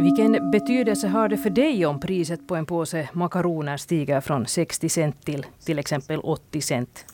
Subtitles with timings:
[0.00, 4.88] Vilken betydelse har det för dig om priset på en påse makaroner stiger från 60
[4.88, 7.04] cent till till exempel 80 cent?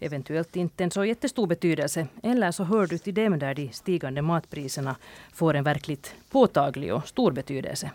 [0.00, 2.06] Eventuellt inte en så jättestor betydelse.
[2.22, 4.96] Eller så hör du till dem där de stigande matpriserna
[5.32, 7.90] får en verkligt påtaglig och stor betydelse.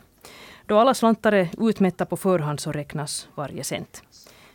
[0.65, 4.03] Då alla slantar är utmätta på förhand så räknas varje cent.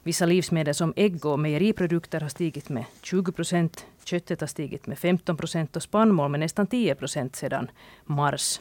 [0.04, 3.86] Vissa livsmedel som ägg och mejeriprodukter har stigit med 20 procent.
[4.04, 7.70] Köttet har stigit med 15 procent och spannmål med nästan 10 procent sedan
[8.04, 8.60] mars.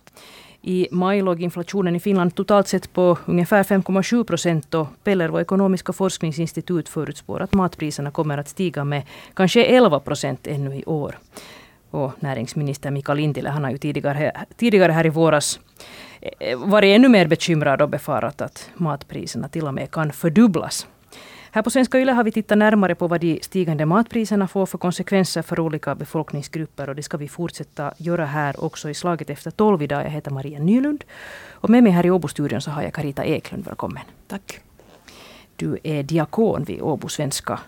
[0.62, 5.94] I maj låg inflationen i Finland totalt sett på ungefär 5,7 procent och Pellervo ekonomiska
[5.94, 9.04] forskningsinstitut förutspår att matpriserna kommer att stiga med
[9.34, 11.20] kanske 11 procent ännu i år.
[11.90, 15.60] Och näringsminister Mikael Lintilä han har ju tidigare, tidigare här i våras
[16.40, 20.88] eh, varit ännu mer bekymrad och befarat att matpriserna till och med kan fördubblas.
[21.56, 24.78] Här på Svenska Yle har vi tittat närmare på vad de stigande matpriserna får för
[24.78, 26.90] konsekvenser för olika befolkningsgrupper.
[26.90, 30.04] Och det ska vi fortsätta göra här också i slaget efter tolv idag.
[30.06, 31.04] Jag heter Maria Nylund.
[31.52, 33.66] Och med mig här i Åbo-studion så har jag Karita Eklund.
[33.66, 34.04] Välkommen.
[34.28, 34.60] Tack.
[35.56, 37.60] Du är diakon vid Åbo svenska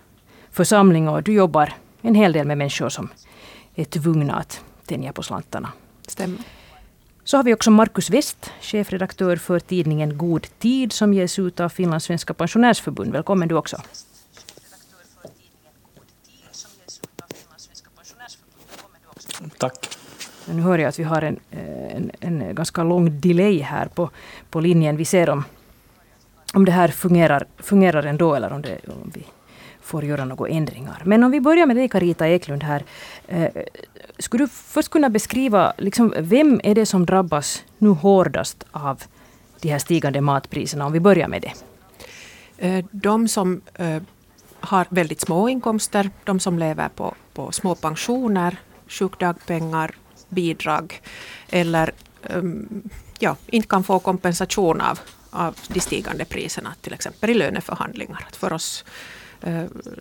[0.51, 3.09] församling och du jobbar en hel del med människor som
[3.75, 5.69] är tvungna att tänja på slantarna.
[6.07, 6.39] Stämmer.
[7.25, 11.69] Så har vi också Markus West, chefredaktör för tidningen God tid som ges ut av
[11.69, 13.11] Finlands svenska pensionärsförbund.
[13.11, 13.81] Välkommen du också.
[19.57, 19.89] Tack.
[20.45, 24.09] Nu hör jag att vi har en, eh, en, en, ganska lång delay här på,
[24.49, 24.97] på linjen.
[24.97, 25.43] Vi ser om,
[26.53, 29.25] om det här fungerar, fungerar ändå eller om, det, om vi
[29.86, 31.02] får göra några ändringar.
[31.05, 32.83] Men om vi börjar med dig Carita Eklund här.
[33.28, 33.50] Eh,
[34.19, 39.03] skulle du först kunna beskriva liksom, vem är det som drabbas nu hårdast av
[39.61, 40.86] de här stigande matpriserna?
[40.86, 41.53] Om vi börjar med det.
[42.58, 44.02] Eh, de som eh,
[44.59, 49.95] har väldigt små inkomster, de som lever på, på små pensioner, sjukdagpengar,
[50.30, 51.02] bidrag
[51.50, 51.91] eller
[52.23, 58.25] ehm, ja, inte kan få kompensation av, av de stigande priserna, till exempel i löneförhandlingar.
[58.28, 58.85] Att för oss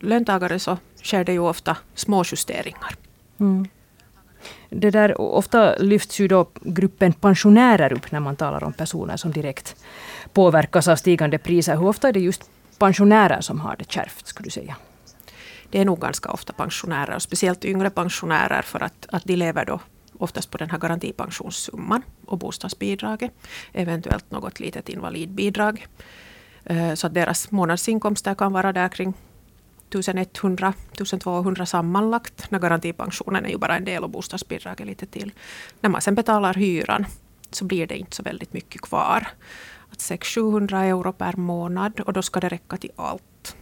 [0.01, 2.97] löntagare så sker det ju ofta små justeringar.
[3.41, 3.69] Mm.
[4.71, 9.33] Det där, ofta lyfts ju då gruppen pensionärer upp när man talar om personer som
[9.33, 9.77] direkt
[10.33, 11.77] påverkas av stigande priser.
[11.77, 14.77] Hur ofta är det just pensionärer som har det kärvt, skulle du säga?
[15.71, 19.65] Det är nog ganska ofta pensionärer, och speciellt yngre pensionärer, för att, att de lever
[19.65, 19.81] då
[20.19, 23.33] oftast på den här garantipensionssumman och bostadsbidraget.
[23.73, 25.87] Eventuellt något litet invalidbidrag.
[26.65, 29.15] Eh, så att deras månadsinkomster kan vara där kring
[29.91, 32.51] 1100, 1200 sammanlagt.
[32.51, 35.33] När garantipensionen är ju bara en del och bostadsbidraget lite till.
[35.81, 37.07] När man sen betalar hyran
[37.51, 39.29] så blir det inte så väldigt mycket kvar.
[39.97, 43.57] 600-700 euro per månad och då ska det räcka till allt.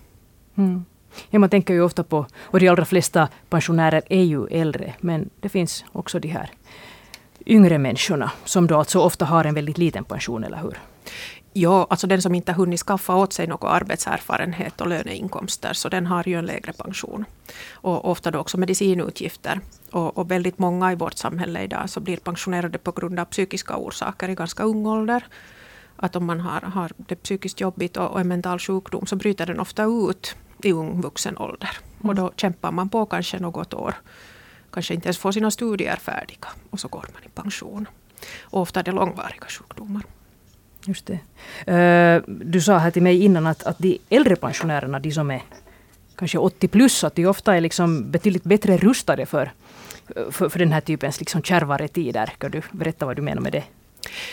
[0.55, 0.85] Mm.
[1.31, 5.31] Ja, man tänker ju ofta på, och de allra flesta pensionärer är ju äldre, men
[5.41, 6.51] det finns också de här
[7.47, 10.79] yngre människorna som då alltså ofta har en väldigt liten pension, eller hur?
[11.55, 16.07] Ja, alltså den som inte hunnit skaffa åt sig någon arbetserfarenhet och löneinkomster, så den
[16.07, 17.25] har ju en lägre pension.
[17.73, 19.61] Och ofta då också medicinutgifter.
[19.91, 23.77] Och, och väldigt många i vårt samhälle idag så blir pensionerade på grund av psykiska
[23.77, 25.25] orsaker i ganska ung ålder.
[25.97, 29.47] Att om man har, har det psykiskt jobbigt och, och en mental sjukdom så bryter
[29.47, 31.71] den ofta ut i ung vuxen ålder.
[32.01, 32.09] Mm.
[32.09, 33.95] Och då kämpar man på kanske något år.
[34.71, 36.49] Kanske inte ens får sina studier färdiga.
[36.71, 37.89] Och så går man i pension.
[38.41, 40.03] Och ofta är det långvariga sjukdomar.
[40.87, 41.19] Just det.
[41.73, 45.43] Eh, du sa här till mig innan att, att de äldre pensionärerna, de som är
[46.17, 49.53] kanske 80 plus, att de ofta är liksom betydligt bättre rustade för,
[50.31, 52.33] för, för den här typens liksom kärvare tider.
[52.39, 53.65] Kan du berätta vad du menar med det?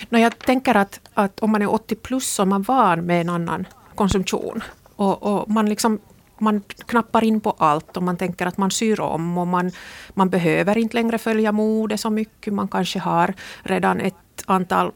[0.09, 3.21] No, jag tänker att, att om man är 80 plus så är man van med
[3.21, 4.63] en annan konsumtion.
[4.95, 5.99] Och, och man, liksom,
[6.37, 9.71] man knappar in på allt och man tänker att man syr om och man,
[10.13, 12.53] man behöver inte längre följa mode så mycket.
[12.53, 13.33] Man kanske har
[13.63, 14.91] redan ett antal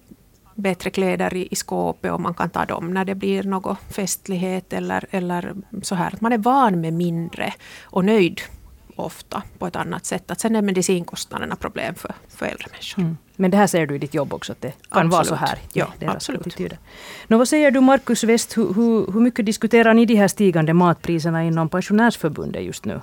[0.56, 4.74] bättre kläder i, i skåpet och man kan ta dem när det blir någon festlighet
[4.74, 6.14] eller, eller så här.
[6.20, 7.54] Man är van med mindre
[7.84, 8.42] och nöjd
[8.96, 10.32] ofta på ett annat sätt.
[10.32, 13.02] Att sen är medicinkostnaderna problem för, för äldre människor.
[13.02, 13.18] Mm.
[13.36, 15.12] Men det här ser du i ditt jobb också, att det kan absolut.
[15.12, 15.60] vara så här?
[15.74, 16.60] Ja, absolut.
[17.28, 20.74] Nå, vad säger du Markus West, hur, hur, hur mycket diskuterar ni de här stigande
[20.74, 23.02] matpriserna inom pensionärsförbundet just nu?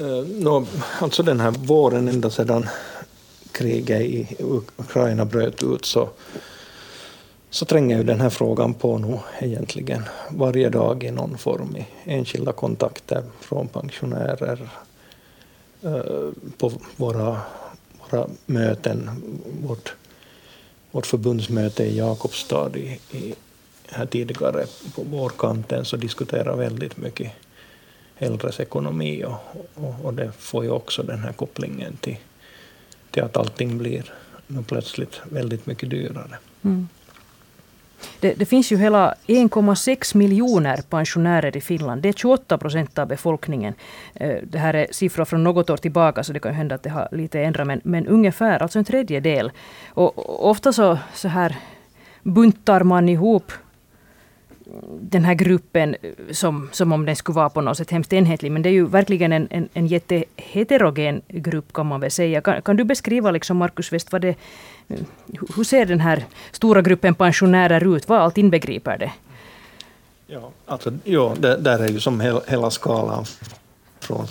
[0.00, 0.66] Uh, no,
[1.00, 2.68] alltså den här våren ända sedan
[3.52, 4.36] kriget i
[4.76, 6.08] Ukraina bröt ut så,
[7.50, 11.86] så tränger ju den här frågan på nu egentligen varje dag i någon form i
[12.04, 14.68] enskilda kontakter från pensionärer
[15.82, 17.40] eh, på våra
[18.10, 19.10] våra möten,
[19.62, 19.94] vårt,
[20.90, 23.34] vårt förbundsmöte i Jakobstad i, i,
[23.90, 27.32] här tidigare på vårkanten så diskuterar väldigt mycket
[28.18, 29.36] äldres ekonomi och,
[29.74, 32.16] och, och, det får ju också den här kopplingen till,
[33.10, 34.12] till att allting blir
[34.66, 36.38] plötsligt väldigt mycket dyrare.
[36.64, 36.88] Mm.
[38.20, 42.02] Det, det, finns ju hela 1,6 miljoner pensionärer i Finland.
[42.02, 43.74] Det är 28 procent av befolkningen.
[44.14, 46.90] Eh, det här är siffror från något år tillbaka så det kan hända att det
[46.90, 47.66] har lite ändrat.
[47.66, 49.50] Men, men ungefär, alltså en tredjedel.
[49.88, 51.56] Och ofta så, så här
[52.22, 53.52] buntar man ihop
[55.00, 58.52] den här gruppen eh, som, som om den skulle vara på något sätt hemskt enhetlig.
[58.52, 62.40] Men det är ju verkligen en, en, en jätteheterogen grupp kan man väl säga.
[62.40, 64.34] Kan, kan du beskriva, liksom Markus West, vad det,
[64.88, 64.98] eh,
[65.56, 68.08] hur ser den här stora gruppen pensionärer ut?
[68.08, 69.12] Vad allt inbegriper det?
[70.26, 73.24] Ja, alltså, ja det, där är ju som hela, hela skalan
[74.00, 74.26] från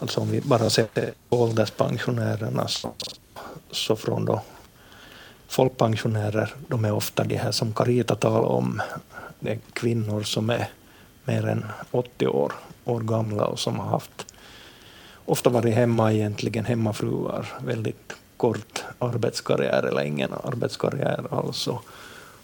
[0.00, 0.86] Alltså om vi bara ser
[1.28, 2.92] ålderspensionärerna så,
[3.70, 4.42] så från då
[5.48, 8.82] folkpensionärer, de är ofta de här som Carita talade om,
[9.40, 10.68] det är kvinnor som är
[11.24, 12.52] mer än 80 år,
[12.84, 14.34] år gamla och som har haft
[15.24, 21.68] ofta varit hemma egentligen, hemmafruar, väldigt kort arbetskarriär eller ingen arbetskarriär alls.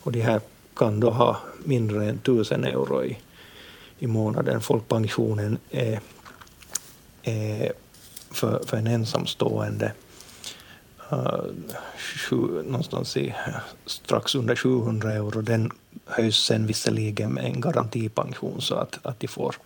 [0.03, 0.41] Och de här
[0.77, 3.19] kan då ha mindre än 1000 euro i,
[3.99, 4.61] i månaden.
[4.61, 6.01] Folkpensionen är,
[7.23, 7.73] är
[8.31, 9.93] för, för en ensamstående
[11.15, 11.45] uh,
[11.97, 13.35] sju, någonstans i,
[13.87, 15.41] strax under 700 euro.
[15.41, 15.71] Den
[16.07, 19.57] höjs sen visserligen med en garantipension så att, att de får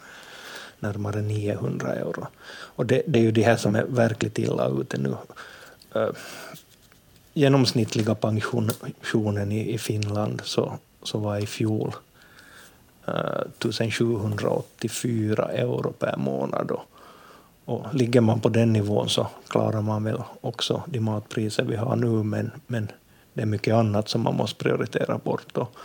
[0.80, 2.26] närmare 900 euro.
[2.50, 5.16] Och det, det är ju de här som är verkligt illa ute nu.
[5.96, 6.10] Uh,
[7.32, 11.94] genomsnittliga pensionen i, i Finland så, så var i fjol
[13.06, 16.70] eh, uh, 1784 euro per månad.
[16.70, 16.97] Och,
[17.68, 21.96] och ligger man på den nivån så klarar man väl också de matpriser vi har
[21.96, 22.88] nu, men, men
[23.32, 25.56] det är mycket annat som man måste prioritera bort.
[25.56, 25.76] Och,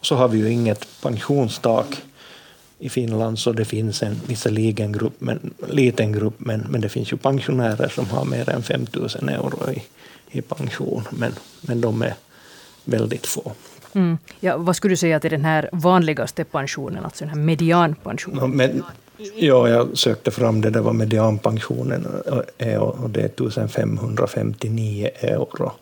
[0.00, 2.02] och så har vi ju inget pensionstak
[2.78, 7.12] i Finland, så det finns en visserligen grupp, men, liten grupp, men, men det finns
[7.12, 9.82] ju pensionärer som har mer än 5 000 euro i,
[10.30, 12.14] i pension, men, men de är
[12.84, 13.52] väldigt få.
[13.92, 14.18] Mm.
[14.40, 18.50] Ja, vad skulle du säga att är den här vanligaste pensionen, alltså den här medianpensionen?
[18.50, 18.82] No, men,
[19.36, 25.72] ja, jag sökte fram det, det var medianpensionen eh, eh, och det är 1559 euro.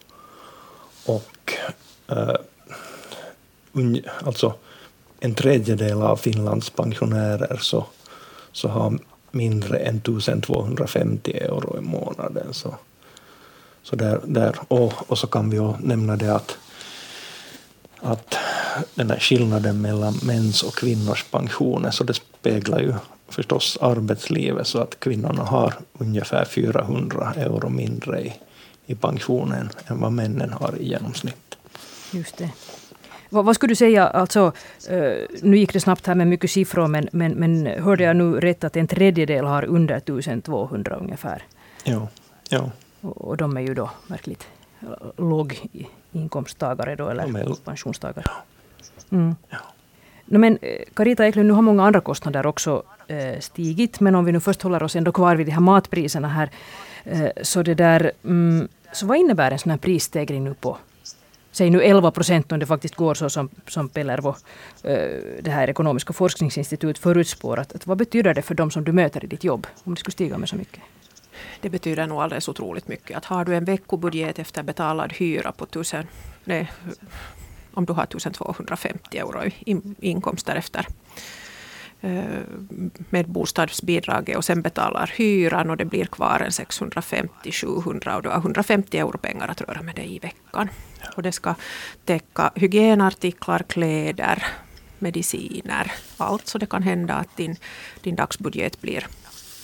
[1.06, 1.52] Och
[2.08, 2.37] eh,
[4.25, 4.55] alltså
[5.20, 7.87] en tredjedel av Finlands pensionärer så,
[8.52, 8.99] så har
[9.31, 12.55] mindre än 1250 euro i månaden.
[12.55, 12.75] Så,
[13.82, 14.56] så där, där.
[14.69, 16.58] Och, och så kan vi ju nämna det att,
[18.00, 18.34] att
[18.94, 22.94] den här skillnaden mellan mäns och kvinnors pensioner, så det speglar ju
[23.29, 28.35] förstås arbetslivet, så att kvinnorna har ungefär 400 euro mindre i,
[28.87, 31.59] i pensionen än vad männen har i genomsnitt.
[32.13, 32.51] Just det.
[33.31, 34.53] Vad, vad, skulle du säga, alltså,
[34.91, 38.41] uh, nu gick det snabbt här med mycket siffror, men, men, men hörde jag nu
[38.41, 41.43] rätt att en tredjedel har under 1200 ungefär?
[41.85, 42.09] Ja.
[42.49, 42.71] ja.
[43.01, 44.47] Och, och de är ju då verkligt
[45.17, 48.31] låginkomsttagare då, eller är, pensionstagare.
[49.11, 49.37] Mm.
[49.49, 49.59] Ja.
[50.31, 54.25] No, men eh, Carita Eklund, nu har många andra kostnader också eh, stigit, men om
[54.25, 56.51] vi nu först håller oss ändå kvar vid de här matpriserna här,
[57.05, 60.79] eh, så det där, mm, så vad innebär en sån här prisstegring nu på
[61.59, 64.35] säg nu 11 procent om det faktiskt går så som, som Pellervo,
[64.83, 65.09] eh,
[65.43, 67.59] det här ekonomiska forskningsinstitutet förutspår.
[67.59, 70.01] Att, att vad betyder det för de som du möter i ditt jobb om det
[70.01, 70.83] skulle stiga med så mycket?
[71.61, 73.17] Det betyder nog alldeles otroligt mycket.
[73.17, 76.06] Att har du en veckobudget efter betalad hyra på tusen,
[76.44, 76.70] nej,
[77.79, 80.87] om du har 1250 euro i inkomster efter
[82.01, 82.43] Eh,
[83.11, 88.37] med bostadsbidraget och sen betalar hyran och det blir kvar en 650-700 och du har
[88.37, 90.69] 150 euro pengar att röra med dig i veckan.
[91.17, 91.55] Och det ska
[92.05, 94.47] täcka hygienartiklar, kläder,
[94.99, 96.47] mediciner, allt.
[96.47, 97.56] Så det kan hända att din,
[98.01, 99.06] din dagsbudget blir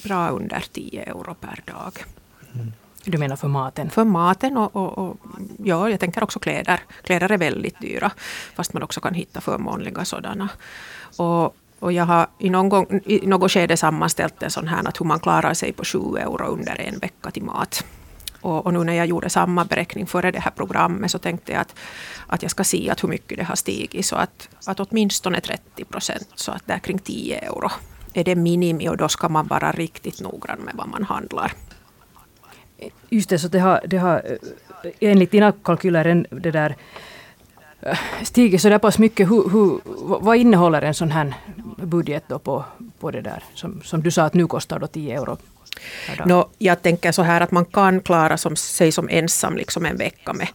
[0.04, 2.04] bra under 10 euro per dag.
[2.54, 2.73] Mm.
[3.04, 3.90] Du menar för maten?
[3.90, 5.16] För maten och, och, och,
[5.58, 6.80] ja, jag tänker också kläder.
[7.02, 8.11] Kläder är väldigt dyra,
[8.54, 10.49] fast man också kan hitta förmånliga sådana.
[11.16, 15.00] Och och jag har i, någon gång, i något skede sammanställt en sån här att
[15.00, 17.84] hur man klarar sig på 7 euro under en vecka till mat.
[18.40, 21.61] Och, och, nu när jag gjorde samma beräkning före det här programmet så tänkte jag
[21.61, 21.75] att,
[22.26, 24.06] att jag ska se att hur mycket det har stigit.
[24.06, 27.70] Så att, att åtminstone 30 procent, så att där kring 10 euro
[28.14, 31.52] är det minimi och då ska man vara riktigt noggrann med vad man handlar.
[33.11, 34.23] Just det, så det har, det har
[34.85, 36.76] eh, enligt dina kalkyler det där
[37.81, 39.31] eh, stigit så där pass mycket.
[39.31, 39.81] Hur, hur,
[40.21, 41.35] vad innehåller en sån här
[41.76, 42.64] budget då på,
[42.99, 45.38] på det där som, som du sa att nu kostar då 10 euro?
[46.25, 49.97] No, jag tänker så här att man kan klara som, sig som ensam liksom en
[49.97, 50.49] vecka med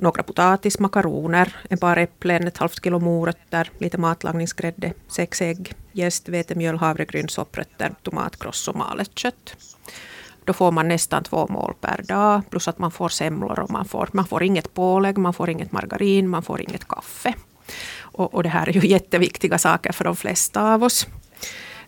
[0.00, 6.28] några potatis, makaroner, ett par äpplen, ett halvt kilo morötter, lite matlagningsgrädde, sex ägg, jäst,
[6.28, 9.56] vetemjöl, havregryn, sopprötter, tomatkross och malet kött
[10.44, 12.42] då får man nästan två mål per dag.
[12.50, 15.72] Plus att man får semlor och man får, man får inget pålägg, man får inget
[15.72, 17.34] margarin, man får inget kaffe.
[18.00, 21.06] Och, och det här är ju jätteviktiga saker för de flesta av oss.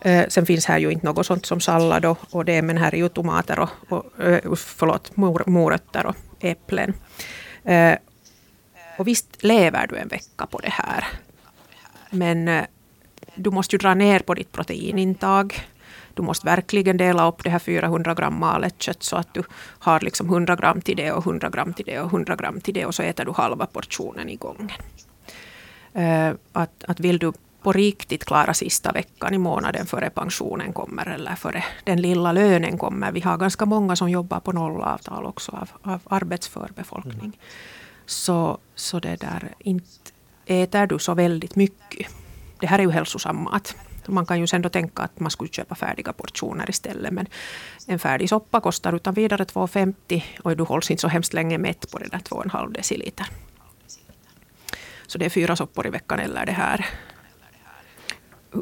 [0.00, 2.94] Eh, sen finns här ju inte något sånt som sallad och, och det, men här
[2.94, 6.94] är ju tomater och, och eh, förlåt, mor, morötter och äpplen.
[7.64, 7.94] Eh,
[8.98, 11.04] och visst lever du en vecka på det här.
[12.10, 12.64] Men eh,
[13.34, 15.66] du måste ju dra ner på ditt proteinintag.
[16.16, 19.42] Du måste verkligen dela upp det här 400 gram malet kött så att du
[19.78, 22.74] har liksom 100 gram till det och 100 gram till det och 100 gram till
[22.74, 24.70] det och så äter du halva portionen i gången.
[25.96, 27.32] Uh, att, att vill du
[27.62, 32.78] på riktigt klara sista veckan i månaden före pensionen kommer eller före den lilla lönen
[32.78, 33.12] kommer.
[33.12, 37.20] Vi har ganska många som jobbar på nollavtal också av, av arbetsför befolkning.
[37.20, 37.32] Mm.
[38.06, 40.10] Så, så det där, inte
[40.46, 42.06] äter du så väldigt mycket.
[42.60, 43.76] Det här är ju hälsosam mat.
[44.08, 47.12] Man kan ju sen då tänka att man skulle köpa färdiga portioner istället.
[47.12, 47.26] Men
[47.86, 51.90] en färdig soppa kostar utan vidare 2,50 och du hålls inte så hemskt länge mätt
[51.90, 53.26] på det där 2,5 deciliter.
[55.06, 56.86] Så det är fyra soppor i veckan eller det här.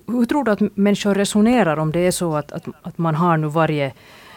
[0.06, 3.36] Hur tror du att människor resonerar om det är så att, att, att man har
[3.36, 3.92] nu varje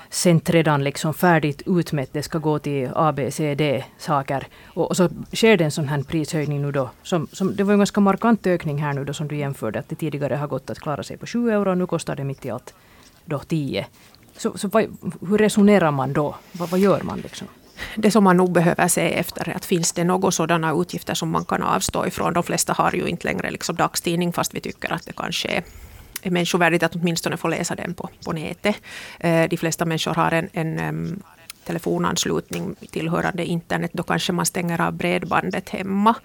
[0.10, 4.48] cent redan liksom färdigt utmätt, det ska gå till A, B, C, D saker.
[4.66, 6.90] Och, och, så sker det en sån här prishöjning nu då.
[7.04, 9.90] Som, som, det var en ganska markant ökning här nu då som du jämförde, att
[9.90, 12.50] det tidigare har gått att klara sig på 7 euro nu kostar det mitt i
[12.50, 12.74] allt
[13.26, 13.86] då 10.
[14.38, 14.84] Så, så vad,
[15.30, 16.36] hur resonerar man då?
[16.52, 17.48] Vad, vad gör man liksom?
[17.96, 21.30] det som man nog behöver se efter är att finns det några sådana utgifter som
[21.30, 22.34] man kan avstå ifrån.
[22.34, 25.64] De flesta har ju inte längre liksom dagstidning fast vi tycker att det kanske är
[26.22, 28.76] Eh, är människovärdigt att åtminstone få läsa den på, på nätet.
[29.20, 31.24] Eh, de flesta människor har en, en
[31.68, 33.92] telefonanslutning tillhörande internet.
[33.94, 36.16] Då kanske man stänger av bredbandet hemma.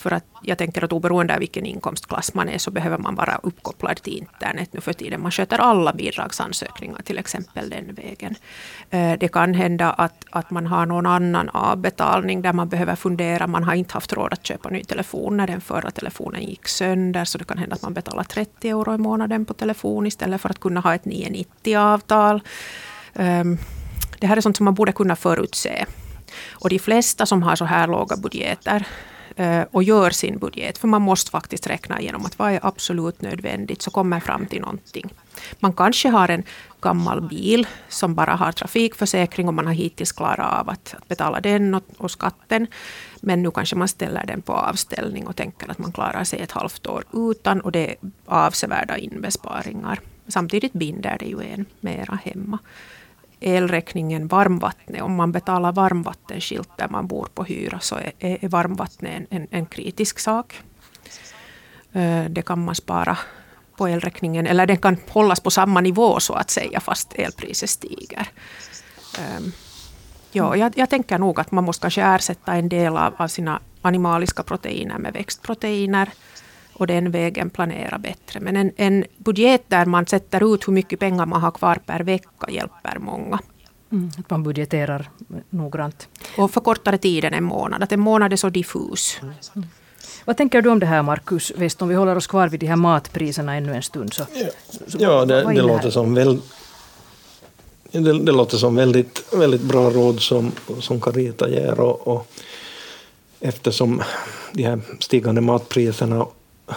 [0.00, 3.40] För att jag tänker att oberoende av vilken inkomstklass man är så behöver man vara
[3.42, 5.22] uppkopplad till internet nu för tiden.
[5.22, 8.34] Man sköter alla bidragsansökningar till exempel den vägen.
[8.90, 13.46] Eh, det kan hända att, att man har någon annan avbetalning där man behöver fundera.
[13.46, 17.24] Man har inte haft råd att köpa ny telefon när den förra telefonen gick sönder.
[17.24, 20.48] Så det kan hända att man betalar 30 euro i månaden på telefon istället för
[20.48, 22.40] att kunna ha ett 990-avtal.
[23.14, 23.58] Ehm,
[24.20, 25.84] det här är sånt som man borde kunna förutse.
[26.50, 28.86] Och de flesta som har så här låga budgeter
[29.36, 30.78] Eh, och gör sin budget.
[30.78, 34.60] För man måste faktiskt räkna igenom att vad är absolut nödvändigt, så kommer fram till
[34.60, 35.10] någonting.
[35.58, 36.42] Man kanske har en
[36.80, 41.74] gammal bil som bara har trafikförsäkring och man har hittills klarat av att, betala den
[41.74, 42.66] och, och skatten.
[43.20, 46.52] Men nu kanske man ställer den på avställning och tänker att man klarar sig ett
[46.52, 47.96] halvt år utan och det är
[48.26, 50.00] avsevärda inbesparingar.
[50.28, 52.58] Samtidigt binder det ju en mera hemma
[53.40, 55.02] elräkningen varmvattnet.
[55.02, 59.66] Om man betalar varmvattenskilt där man bor på hyra så är, är varmvattnet en, en
[59.66, 60.60] kritisk sak.
[61.92, 63.18] Eh, det kan man spara
[63.76, 68.28] på elräkningen eller den kan hållas på samma nivå så att säga fast elpriset stiger.
[69.18, 69.52] Ehm,
[70.32, 73.60] ja, jag, jag tänker nog att man måste kanske ersätta en del av, av sina
[73.82, 76.08] animaliska proteiner med växtproteiner
[76.80, 78.40] och den vägen planera bättre.
[78.40, 82.00] Men en, en budget där man sätter ut hur mycket pengar man har kvar per
[82.00, 83.38] vecka hjälper många.
[83.92, 85.10] Mm, att man budgeterar
[85.50, 86.08] noggrant.
[86.38, 87.82] Och för kortare tid än en månad.
[87.82, 89.20] Att en månad är så diffus.
[89.22, 89.66] Mm.
[90.24, 91.82] Vad tänker du om det här Markus West?
[91.82, 94.14] Om vi håller oss kvar vid de här matpriserna ännu en stund.
[94.14, 94.46] Så, ja,
[94.86, 96.38] så ja det, det låter som väl,
[97.90, 101.80] det, det, låter som väldigt, väldigt bra råd som, som Carita ger.
[101.80, 102.26] Och, och
[103.40, 104.02] eftersom
[104.52, 106.26] de här stigande matpriserna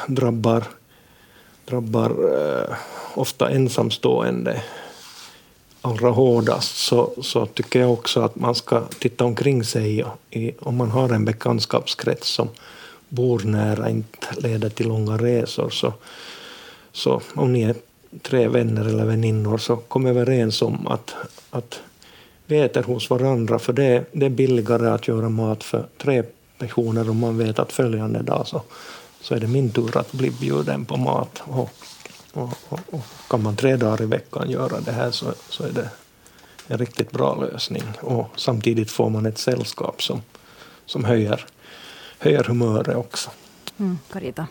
[0.08, 0.64] drabbar,
[1.66, 2.76] drabbar eh,
[3.14, 4.62] ofta ensamstående
[5.82, 10.78] allra hårdast så, så tycker jag också att man ska titta omkring sig i, om
[10.78, 12.50] man har en bekantskapskrets som
[13.10, 15.70] bor nära, inte leder till långa resor.
[15.70, 15.94] Så,
[16.92, 17.76] så om ni är
[18.22, 21.16] tre vänner eller väninnor så kom överens om att,
[21.50, 21.80] att
[22.46, 26.24] vi äter hos varandra för det, det är billigare att göra mat för tre
[26.58, 28.62] personer om man vet att följande dag så,
[29.24, 31.44] så är det min tur att bli bjuden på mat.
[31.46, 31.70] Och,
[32.34, 35.72] och, och, och, kan man tre dagar i veckan göra det här så, så är
[35.72, 35.90] det
[36.68, 37.84] en riktigt bra lösning.
[38.02, 40.22] Och samtidigt får man ett sällskap som,
[40.86, 41.46] som höjer,
[42.20, 43.30] höjer humöret också.
[43.80, 44.48] Mm, Carita?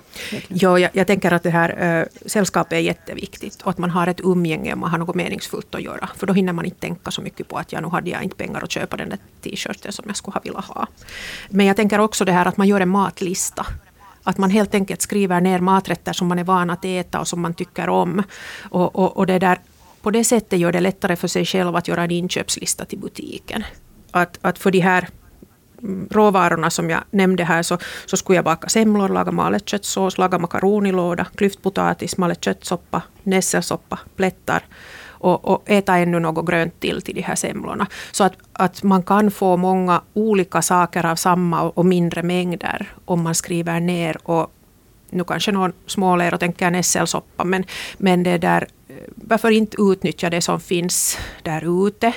[0.48, 4.06] Jo, jag, jag, tänker att det här äh, sällskapet är jätteviktigt och att man har
[4.06, 6.08] ett umgänge och man har något meningsfullt att göra.
[6.16, 8.36] För då hinner man inte tänka så mycket på att ja, nu hade jag inte
[8.36, 10.86] pengar att köpa den där t-shirten som jag skulle ha velat ha.
[11.48, 13.66] Men jag tänker också det här att man gör en matlista
[14.24, 17.40] att man helt enkelt skriver ner maträtter som man är van att äta och som
[17.40, 18.22] man tycker om.
[18.70, 19.58] Och, och, och det där,
[20.02, 23.64] på det sättet gör det lättare för sig själv att göra en inköpslista till butiken.
[24.10, 25.08] Att, att för de här
[25.82, 30.18] mm, råvarorna som jag nämnde här så, så skulle jag baka semlor, laga malet köttsås,
[30.18, 34.62] laga makaronilåda, klyftpotatis, malet köttsoppa, nässelsoppa, plättar
[35.22, 37.86] och, och äta ännu något grönt till till de här semlorna.
[38.12, 43.22] Så att, att man kan få många olika saker av samma och mindre mängder om
[43.22, 44.52] man skriver ner och
[45.10, 47.64] nu kanske någon småler och tänker nässelsoppa, men,
[47.98, 52.12] men det där, eh, varför inte utnyttja det som finns där ute?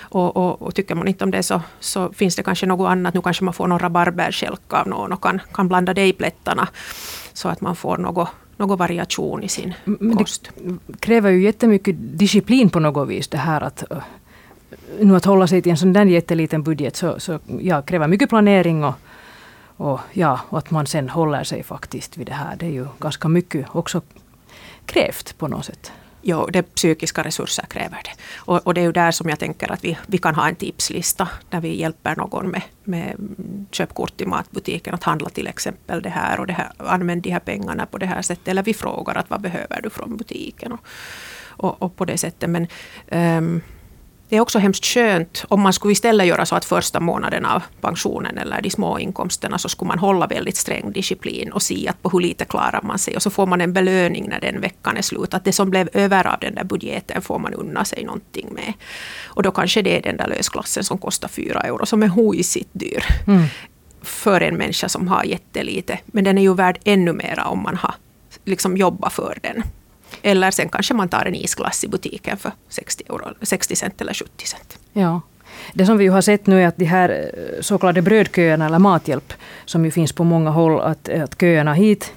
[0.00, 3.14] Och, och, och, tycker man inte om det så, så finns det kanske något annat.
[3.14, 6.68] Nu kanske man får någon rabarberstjälk av någon och kan, kan blanda det i plättarna
[7.32, 10.50] så att man får något, något variation i sin Men kost.
[10.86, 13.84] Det kräver ju jättemycket disciplin på något vis det här att
[15.00, 18.28] nu att hålla sig till en sån där jätteliten budget så, så ja, kräver mycket
[18.28, 18.94] planering och,
[19.76, 22.56] och, ja, och att man sen håller sig faktiskt vid det här.
[22.56, 24.02] Det är ju ganska mycket också
[24.86, 25.92] krävt på något sätt.
[26.22, 28.10] Jo, det psykiska resurser kräver det.
[28.36, 30.54] Och, och, det är ju där som jag tänker att vi, vi kan ha en
[30.54, 33.16] tipslista där vi hjälper någon med, med
[33.70, 37.40] köpkort i matbutiken att handla till exempel det här och det här, använd de här
[37.40, 38.48] pengarna på det här sättet.
[38.48, 40.80] Eller vi frågar att vad behöver du från butiken och,
[41.46, 42.50] och, och på det sättet.
[42.50, 42.66] Men
[43.10, 43.62] um,
[44.28, 47.62] det är också hemskt skönt om man skulle istället göra så att första månaden av
[47.80, 52.02] pensionen eller de små inkomsterna så skulle man hålla väldigt sträng disciplin och se att
[52.02, 53.16] på hur lite klarar man sig.
[53.16, 55.34] Och så får man en belöning när den veckan är slut.
[55.34, 58.72] Att det som blev över av den där budgeten får man unna sig någonting med.
[59.24, 62.70] Och då kanske det är den där lösklassen som kostar fyra euro som är huisigt
[62.72, 63.04] dyr.
[63.26, 63.44] Mm.
[64.02, 65.98] För en människa som har jättelite.
[66.06, 67.94] Men den är ju värd ännu mera om man har
[68.44, 69.62] liksom jobbat för den.
[70.22, 74.14] Eller sen kanske man tar en isglass i butiken för 60, euro, 60 cent eller
[74.14, 74.78] 70 cent.
[74.92, 75.20] Ja.
[75.72, 78.66] Det som vi ju har sett nu är att de här eh, så kallade brödköerna
[78.66, 79.32] eller mathjälp
[79.64, 82.12] som ju finns på många håll, att, att köerna hit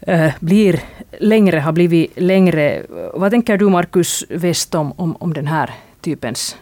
[0.00, 0.80] äh, blir
[1.18, 2.82] längre, har blivit längre.
[3.14, 6.56] Vad tänker du Markus West om, om, om den här typens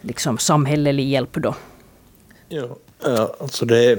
[0.00, 1.54] liksom, samhällelig hjälp då?
[2.48, 2.76] Ja,
[3.40, 3.98] alltså det Eh,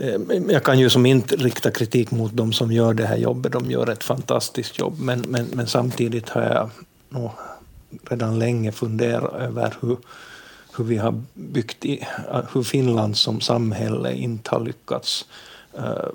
[0.00, 3.52] Eh, jag kan ju som inte rikta kritik mot de som gör det här jobbet,
[3.52, 6.70] de gör ett fantastiskt jobb, men, men, men samtidigt har jag
[7.08, 7.30] nog
[8.10, 9.96] redan länge funderat över hur,
[10.76, 12.06] hur vi har byggt i,
[12.52, 15.24] hur Finland som samhälle inte har lyckats
[15.78, 16.08] uh,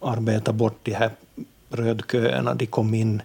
[0.00, 1.10] arbeta bort de här
[1.68, 2.54] brödköerna.
[2.54, 3.22] De kom in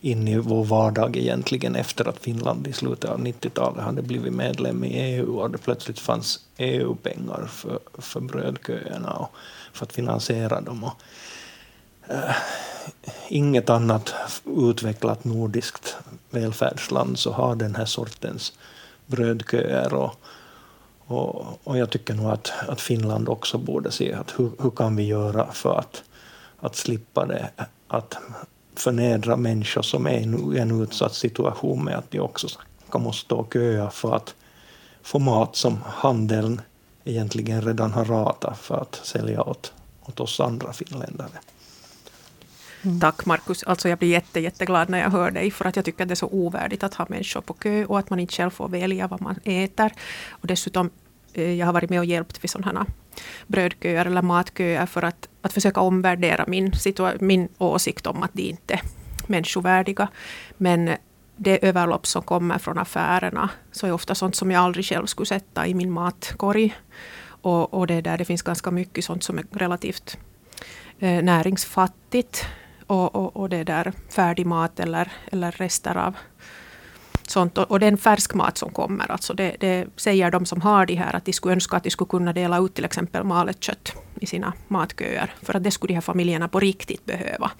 [0.00, 4.84] in i vår vardag egentligen efter att Finland i slutet av 90-talet hade blivit medlem
[4.84, 9.30] i EU och det plötsligt fanns EU-pengar för, för brödköerna och
[9.72, 10.84] för att finansiera dem.
[10.84, 10.92] Och,
[12.08, 12.34] äh,
[13.28, 15.96] inget annat utvecklat nordiskt
[16.30, 18.52] välfärdsland så har den här sortens
[19.06, 20.14] brödköer och,
[20.98, 24.96] och, och jag tycker nog att, att Finland också borde se att hur, hur kan
[24.96, 26.02] vi göra för att,
[26.60, 27.50] att slippa det,
[27.88, 28.16] att
[28.80, 30.18] förnedra människor som är
[30.54, 32.48] i en utsatt situation med att de också
[32.88, 34.34] ska måste stå och köa för att
[35.02, 36.60] få mat som handeln
[37.04, 41.30] egentligen redan har ratat för att sälja åt, åt oss andra finländare.
[42.82, 43.00] Mm.
[43.00, 43.62] Tack Markus.
[43.62, 46.12] Alltså jag blir jätte, jätteglad när jag hör dig för att jag tycker att det
[46.12, 49.06] är så ovärdigt att ha människor på kö och att man inte själv får välja
[49.06, 49.92] vad man äter.
[50.30, 50.90] Och dessutom,
[51.32, 52.86] eh, jag har varit med och hjälpt vid sådana
[53.46, 56.72] brödköer eller matköer för att, att försöka omvärdera min,
[57.20, 58.80] min åsikt om att de inte är
[59.26, 60.08] människovärdiga.
[60.56, 60.90] Men
[61.36, 65.26] det överlopp som kommer från affärerna så är ofta sånt som jag aldrig själv skulle
[65.26, 66.76] sätta i min matkorg.
[67.42, 70.18] Och, och det, där, det finns ganska mycket sånt som är relativt
[70.98, 72.46] eh, näringsfattigt.
[72.86, 76.16] Och, och, och det där färdig mat eller, eller rester av
[77.30, 77.58] sånt.
[77.58, 81.16] Och, och den färskmat som kommer, alltså det, det, säger de som har de här
[81.16, 84.26] att de skulle önska att de skulle kunna dela ut till exempel malet kött i
[84.26, 85.34] sina matköer.
[85.42, 87.50] För att det skulle de här familjerna på riktigt behöva.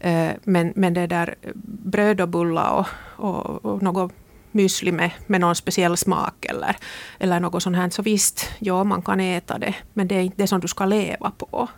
[0.00, 4.12] Eh, men, men det där bröd och bullar och, och, och något
[4.52, 6.76] müsli med, med någon speciell smak eller,
[7.18, 7.90] eller något sånt här.
[7.90, 10.84] Så visst, ja man kan äta det, men det är inte det som du ska
[10.84, 11.68] leva på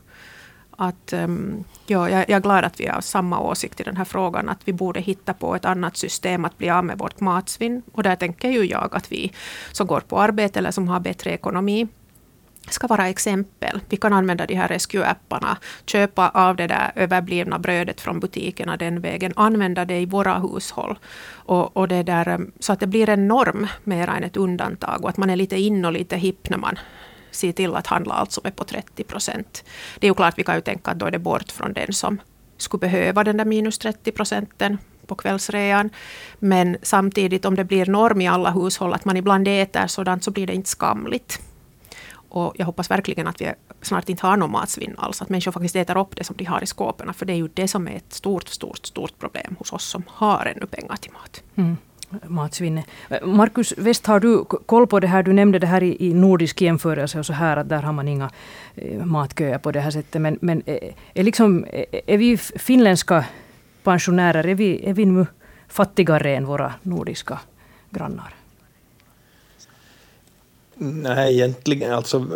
[0.81, 4.05] att um, ja, jag, jag är glad att vi har samma åsikt i den här
[4.05, 7.83] frågan, att vi borde hitta på ett annat system att bli av med vårt matsvinn.
[7.93, 9.33] Och där tänker ju jag att vi
[9.73, 11.89] som går på arbete eller som har bättre ekonomi
[12.73, 13.81] ska vara exempel.
[13.89, 19.01] Vi kan använda de här SQ-apparna, köpa av det där överblivna brödet från butikerna den
[19.01, 20.99] vägen, använda det i våra hushåll.
[21.31, 25.03] Och, och det där, ehm, så att det blir en norm mer än ett undantag
[25.03, 26.79] och att man är lite in och lite hipp när man
[27.39, 29.65] se till att handla allt som är på 30 procent.
[29.99, 31.93] Det är ju klart, vi kan ju tänka att då är det bort från den
[31.93, 32.21] som
[32.57, 35.91] skulle behöva den där minus 30 procenten på kvällsrean.
[36.39, 40.31] Men samtidigt om det blir norm i alla hushåll att man ibland äter sådant så
[40.31, 41.41] blir det inte skamligt.
[42.31, 45.23] Och jag hoppas verkligen att vi snart inte har någon matsvinn alls.
[45.23, 47.15] Att människor faktiskt äter upp det som de har i skåpen.
[47.15, 50.03] För det är ju det som är ett stort, stort, stort problem hos oss som
[50.07, 51.43] har ännu pengar till mat.
[51.55, 51.77] Mm
[52.27, 52.85] matsvinnet.
[53.11, 55.23] Eh, Markus West, har du koll på det här?
[55.23, 58.09] Du nämnde det här i, i nordisk jämförelse och så här att där har man
[58.09, 58.31] inga
[58.75, 60.21] eh, matköer på det här sättet.
[60.23, 61.67] Men, men är, är, liksom,
[62.07, 63.25] är vi finländska
[63.83, 64.47] pensionärer?
[64.47, 65.27] Är vi, är vi nu
[65.69, 67.39] fattigare än våra nordiska
[67.91, 68.35] grannar?
[70.81, 71.93] Nej, egentligen.
[71.93, 72.27] Alltså,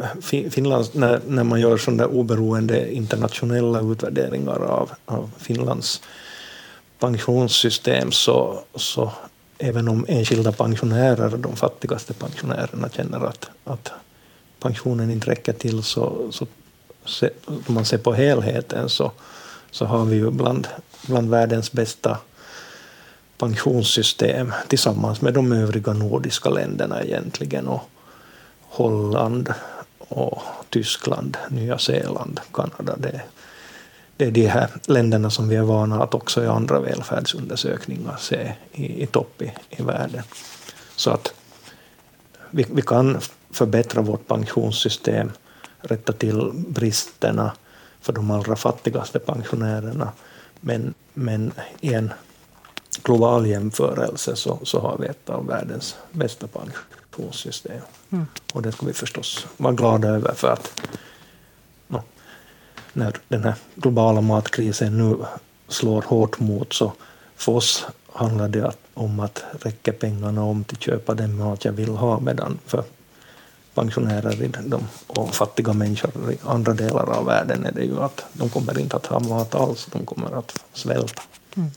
[0.51, 6.03] Finland, när, när man gör sådana oberoende internationella utvärderingar av, av Finlands
[6.99, 9.13] pensionssystem så, så
[9.59, 13.91] även om enskilda pensionärer, de fattigaste pensionärerna, känner att, att
[14.61, 16.47] pensionen inte räcker till så, så
[17.67, 19.13] om man ser på helheten så,
[19.71, 20.69] så har vi ju bland,
[21.07, 22.19] bland världens bästa
[23.39, 27.69] pensionssystem tillsammans med de övriga nordiska länderna egentligen.
[27.69, 27.83] Och
[28.61, 29.55] Holland
[29.99, 32.97] och Tyskland, Nya Zeeland, Kanada.
[32.97, 33.23] Det,
[34.31, 38.53] det är de här länderna som vi är vana att också i andra välfärdsundersökningar se
[38.73, 40.23] i, i topp i, i världen.
[40.97, 41.35] Så att
[42.51, 43.19] vi, vi kan
[43.51, 45.33] förbättra vårt pensionssystem,
[45.81, 47.53] rätta till bristerna
[48.01, 50.13] för de allra fattigaste pensionärerna.
[50.61, 52.13] Men, men i en
[53.03, 57.81] global jämförelse så, så har vi ett av världens bästa pensionssystem.
[58.11, 58.27] Mm.
[58.53, 60.81] Och det ska vi förstås vara glada över för att
[62.93, 65.17] när den här globala matkrisen nu
[65.69, 66.93] slår hårt mot så
[67.37, 71.73] för oss handlar det om att räcka pengarna om till att köpa den mat jag
[71.73, 72.85] vill ha medan för
[73.75, 78.25] pensionärer i de, och fattiga människor i andra delar av världen är det ju att
[78.33, 81.23] de kommer inte att ha mat alls, de kommer att svälta.
[81.57, 81.71] Mm.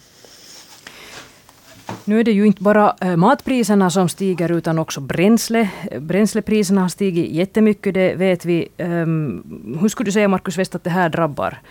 [2.05, 5.69] Nu är det ju inte bara eh, matpriserna som stiger utan också bränsle.
[5.99, 8.67] Bränslepriserna har stigit jättemycket, det vet vi.
[8.77, 11.61] Ehm, hur skulle du säga Markus West att det här drabbar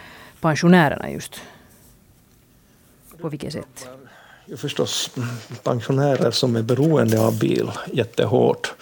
[0.41, 1.41] pensionärerna just?
[3.21, 3.89] På vilket sätt?
[4.47, 5.11] ju förstås
[5.63, 8.75] pensionärer som är beroende av bil jättehårt.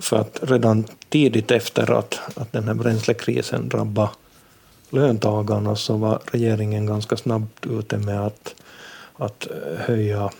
[0.00, 4.08] För att redan tidigt efter att, att den här bränslekrisen drabbade
[4.90, 8.54] löntagarna så var regeringen ganska snabbt ute med att,
[9.16, 10.30] att eh, höja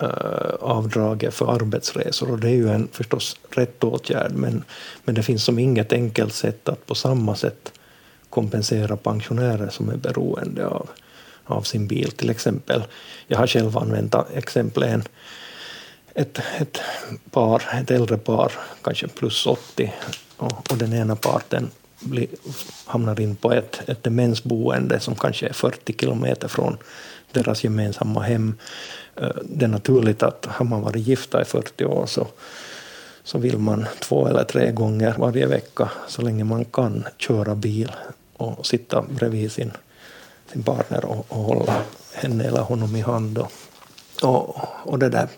[0.00, 2.30] Eh, avdraget för arbetsresor.
[2.30, 4.64] Och det är ju en förstås rätt åtgärd, men,
[5.04, 7.72] men det finns som inget enkelt sätt att på samma sätt
[8.30, 10.88] kompensera pensionärer som är beroende av
[11.48, 12.84] av sin bil till exempel.
[13.26, 15.02] Jag har själv använt exempel en,
[16.14, 16.80] ett, ett
[17.30, 19.92] par, ett äldre par, kanske plus 80,
[20.36, 22.26] och, och den ena parten blir,
[22.84, 26.76] hamnar in på ett, ett demensboende som kanske är 40 kilometer från
[27.32, 28.54] deras gemensamma hem.
[29.42, 32.26] Det är naturligt att har man varit gifta i 40 år så,
[33.24, 37.92] så vill man två eller tre gånger varje vecka, så länge man kan, köra bil
[38.36, 39.72] och sitta bredvid sin
[40.52, 43.38] sin partner och, och hålla henne eller honom i hand.
[43.38, 43.52] Och,
[44.22, 45.28] och, och det, där,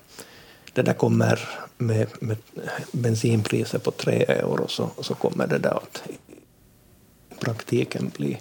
[0.72, 2.36] det där kommer med, med
[2.92, 6.18] bensinpriser på tre euro så, så kommer det där att i
[7.40, 8.38] praktiken bli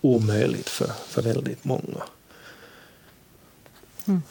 [0.00, 2.02] omöjligt för, för väldigt många.
[4.06, 4.22] Mm.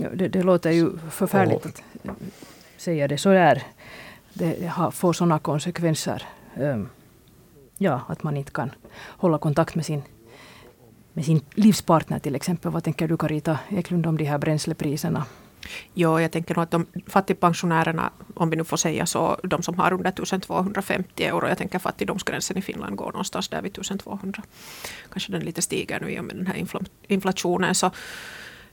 [0.00, 1.82] Ja, det, det, låter ju förfärligt att
[2.76, 3.62] säga det så där.
[4.32, 6.22] Det får sådana konsekvenser.
[6.56, 6.88] Um,
[7.78, 8.70] ja, att man inte kan
[9.06, 10.02] hålla kontakt med sin
[11.12, 12.72] med sin livspartner till exempel.
[12.72, 15.24] Vad tänker du Carita Eklund om de här bränslepriserna?
[15.94, 19.78] Ja, jag tänker nog att de fattigpensionärerna, om vi nu får säga så, de som
[19.78, 24.42] har under 1250 euro, jag tänker fattigdomsgränsen i Finland går någonstans där vid 1200.
[25.12, 26.66] Kanske den lite stiger nu i och med den här
[27.08, 27.74] inflationen.
[27.74, 27.90] Så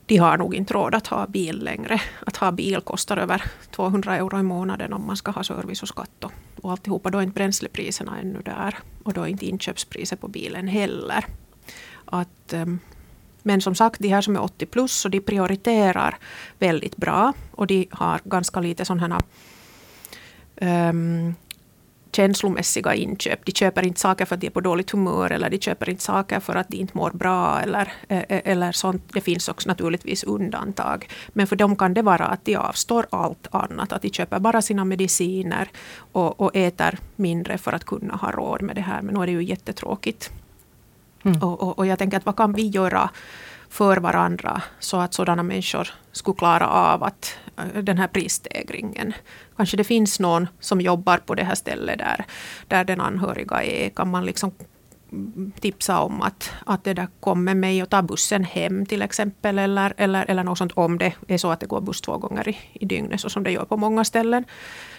[0.05, 2.01] de har nog inte råd att ha bil längre.
[2.19, 5.87] Att ha bil kostar över 200 euro i månaden om man ska ha service och
[5.87, 7.09] skatt och, och alltihopa.
[7.09, 8.77] Då är inte bränslepriserna ännu där.
[9.03, 11.25] Och då är inte inköpspriset på bilen heller.
[12.05, 12.79] Att, ehm,
[13.43, 16.17] men som sagt, de här som är 80 plus, så de prioriterar
[16.59, 17.33] väldigt bra.
[17.51, 19.21] Och de har ganska lite sådana
[20.61, 21.35] um,
[22.15, 23.45] känslomässiga inköp.
[23.45, 26.03] De köper inte saker för att de är på dåligt humör eller de köper inte
[26.03, 29.03] saker för att de inte mår bra eller, eh, eller sånt.
[29.13, 31.09] Det finns också naturligtvis undantag.
[31.27, 33.93] Men för dem kan det vara att de avstår allt annat.
[33.93, 35.69] Att de köper bara sina mediciner
[36.11, 39.01] och, och äter mindre för att kunna ha råd med det här.
[39.01, 40.31] Men nu är det ju jättetråkigt
[41.25, 41.41] Mm.
[41.41, 43.09] Och, och, och, jag tänker att vad kan vi göra
[43.69, 47.37] för varandra så att sådana människor skulle klara av att,
[47.81, 49.13] den här prisstegringen.
[49.57, 52.25] Kanske det finns någon som jobbar på det här stället där,
[52.67, 53.89] där den anhöriga är.
[53.89, 54.51] Kan man liksom
[55.59, 59.59] tipsa om att, att det där kommer mig och ta bussen hem till exempel.
[59.59, 62.47] Eller, eller, eller något sånt om det är så att det går buss två gånger
[62.47, 64.45] i, i dygnet så som det gör på många ställen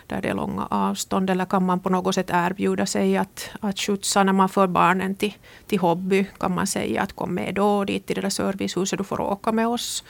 [0.07, 1.31] där det är långa avstånd?
[1.31, 5.15] Eller kan man på något sätt erbjuda sig att, att skjutsa när man för barnen
[5.15, 5.35] till,
[5.67, 6.27] till hobby?
[6.39, 9.53] Kan man säga att kom med då dit till det där servicehuset, du får åka
[9.53, 10.05] med oss.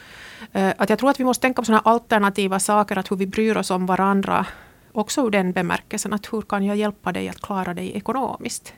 [0.57, 3.27] Uh, att jag tror att vi måste tänka på sådana alternativa saker, att hur vi
[3.27, 4.47] bryr oss om varandra.
[4.93, 8.75] Också ur den bemärkelsen att hur kan jag hjälpa dig att klara dig ekonomiskt?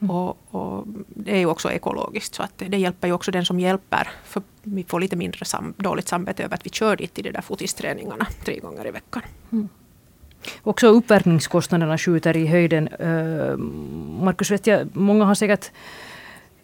[0.00, 0.16] Mm.
[0.16, 3.44] Och, och, det är ju också ekologiskt så att det, det, hjälper ju också den
[3.44, 4.08] som hjälper.
[4.24, 7.30] För vi får lite mindre sam, dåligt samvete över att vi kör dit till de
[7.30, 9.22] där fotisträningarna tre gånger i veckan.
[9.52, 9.68] Mm.
[10.62, 12.88] Också uppvärmningskostnaderna skjuter i höjden.
[12.88, 13.56] Eh,
[14.24, 15.70] Markus, vet jag, många har säkert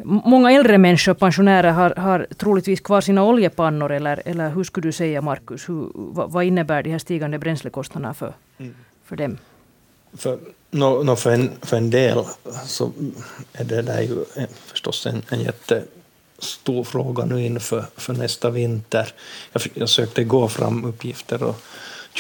[0.04, 3.92] Många äldre människor, pensionärer, har, har troligtvis kvar sina oljepannor.
[3.92, 5.64] Eller, eller hur skulle du säga, Markus?
[5.94, 8.74] Vad, vad, innebär de här stigande bränslekostnaderna för, mm.
[9.04, 9.38] för dem?
[10.16, 10.38] För,
[10.70, 12.24] no, no, för, en, för en del
[12.64, 12.92] så
[13.52, 14.24] är det där ju
[14.66, 19.12] förstås en, en jättestor fråga nu inför för nästa vinter.
[19.52, 21.56] Jag, jag sökte gå fram uppgifter och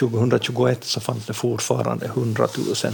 [0.00, 2.48] 2021 så fanns det fortfarande 100
[2.84, 2.92] 000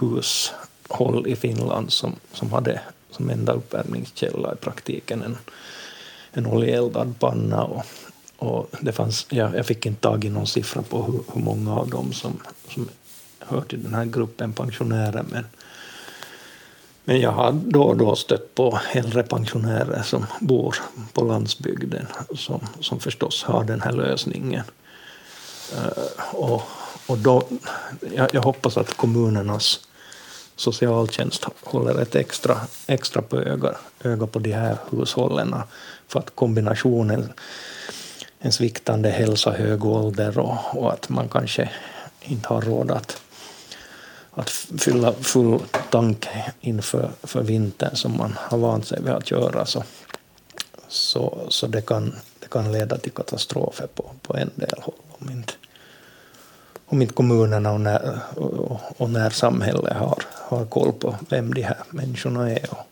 [0.00, 5.38] hushåll i Finland som, som hade som enda uppvärmningskälla i praktiken en,
[6.32, 7.64] en oljeeldad panna.
[7.64, 7.84] Och,
[8.36, 11.76] och det fanns, ja, jag fick inte tag i någon siffra på hur, hur många
[11.76, 12.88] av dem som, som
[13.38, 15.24] hör till den här gruppen pensionärer.
[15.30, 15.44] Men,
[17.04, 20.76] men jag har då och då stött på äldre pensionärer som bor
[21.12, 24.62] på landsbygden som, som förstås har den här lösningen.
[25.74, 26.62] Eh, och,
[27.06, 27.42] och då,
[28.14, 29.80] jag, jag, hoppas att kommunernas
[30.56, 35.54] socialtjänst håller ett extra, extra på öga, öga på de här hushållen
[36.08, 37.32] för att kombinationen
[38.38, 41.70] en sviktande hälsa, hög ålder och, och att man kanske
[42.20, 43.22] inte har råd att,
[44.30, 45.60] att fylla full
[45.90, 46.28] tank
[46.60, 49.66] inför för vintern som man har vant sig vid att göra.
[49.66, 49.84] Så,
[50.88, 55.30] så, så det, kan, det kan leda till katastrofer på, på en del håll om
[55.30, 55.52] inte,
[56.94, 61.76] om inte kommunerna och, när, och, och närsamhället har, har koll på vem de här
[61.90, 62.86] människorna är och,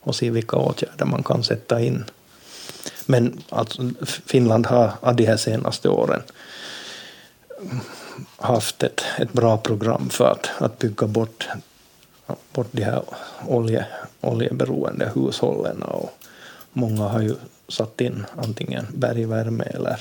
[0.00, 2.04] och se vilka åtgärder man kan sätta in.
[3.06, 3.90] Men alltså,
[4.26, 6.22] Finland har de här senaste åren
[8.36, 11.48] haft ett, ett bra program för att, att bygga bort,
[12.52, 13.02] bort de här
[13.46, 13.86] olje,
[14.20, 15.82] oljeberoende hushållen.
[15.82, 16.10] Och
[16.72, 17.34] många har ju
[17.68, 19.98] satt in antingen bergvärme eller,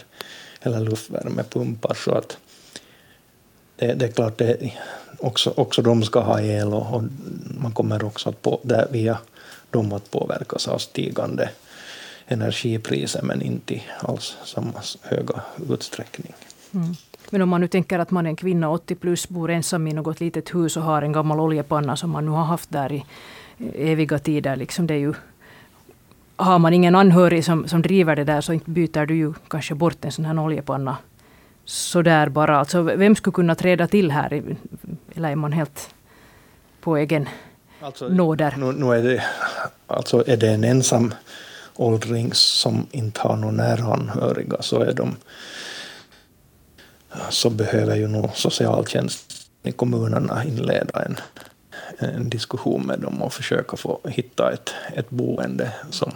[0.62, 1.94] eller luftvärmepumpar.
[1.94, 2.38] Så att
[3.80, 4.74] det, det är klart, det,
[5.20, 7.04] också, också de ska ha el och, och
[7.62, 9.18] man kommer också att på, där via
[9.70, 11.50] dem att påverkas av stigande
[12.28, 16.34] energipriser men inte alls samma höga utsträckning.
[16.74, 16.96] Mm.
[17.30, 19.94] Men om man nu tänker att man är en kvinna 80 plus, bor ensam i
[19.94, 23.06] något litet hus och har en gammal oljepanna som man nu har haft där i
[23.76, 24.56] eviga tider.
[24.56, 25.14] Liksom det är ju,
[26.36, 30.06] har man ingen anhörig som, som driver det där så byter du ju kanske bort
[30.06, 30.98] en sån här oljepanna
[31.70, 32.60] sådär bara.
[32.60, 34.44] Alltså, vem skulle kunna träda till här?
[35.16, 35.90] Eller är man helt
[36.82, 37.30] på egen
[37.82, 38.56] alltså, nåder?
[38.58, 39.24] Nu, nu är, det,
[39.88, 41.14] alltså är det en ensam
[41.76, 45.16] åldring som inte har några nära anhöriga så är de
[47.30, 51.18] så behöver ju nog socialtjänsten i kommunerna inleda en,
[51.98, 56.12] en diskussion med dem och försöka få hitta ett, ett boende som,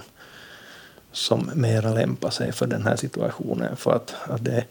[1.12, 3.76] som mera lämpar sig för den här situationen.
[3.76, 4.66] För att, att det,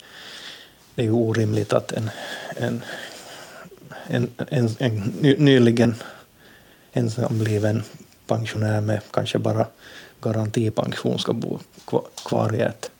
[0.94, 2.10] det är ju orimligt att en,
[2.56, 2.82] en,
[4.06, 4.96] en, en, en
[5.38, 5.94] nyligen
[6.92, 7.82] ensambliven
[8.26, 9.66] pensionär med kanske bara
[10.20, 11.58] garantipension ska bo
[12.24, 12.90] kvar i ett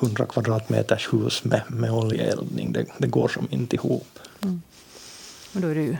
[0.00, 2.72] 100 kvadratmeters hus med, med oljeeldning.
[2.72, 4.18] Det, det går som inte ihop.
[4.42, 4.62] Mm.
[5.54, 5.96] Och då är det ju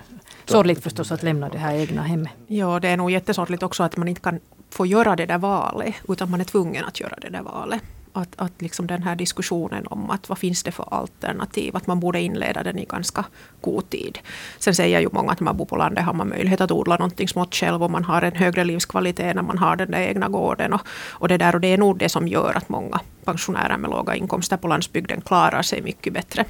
[0.46, 2.32] sorgligt förstås att lämna det här egna hemmet.
[2.46, 5.94] Ja, det är nog jättesorgligt också att man inte kan få göra det där valet,
[6.08, 7.82] utan man är tvungen att göra det där valet
[8.14, 12.00] att, att liksom den här diskussionen om att vad finns det för alternativ, att man
[12.00, 13.24] borde inleda den i ganska
[13.60, 14.18] god tid.
[14.58, 16.96] Sen säger ju många att när man bor på landet har man möjlighet att odla
[16.96, 20.28] någonting smått själv och man har en högre livskvalitet när man har den där egna
[20.28, 20.72] gården.
[20.72, 23.90] Och, och, det, där, och det är nog det som gör att många pensionärer med
[23.90, 26.44] låga inkomster på landsbygden klarar sig mycket bättre.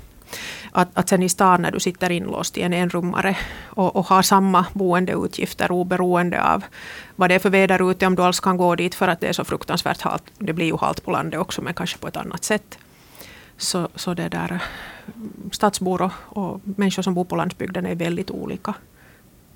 [0.76, 4.22] Att, att sen i stan när du sitter inlåst i en enrummare och, och har
[4.22, 6.64] samma boendeutgifter oberoende av
[7.16, 9.26] vad det är för väder ute, om du alls kan gå dit för att det
[9.26, 10.22] är så fruktansvärt halt.
[10.38, 12.78] Det blir ju halt på landet också, men kanske på ett annat sätt.
[13.56, 14.58] Så, så det där,
[15.52, 18.74] stadsbor och, och människor som bor på landsbygden är väldigt olika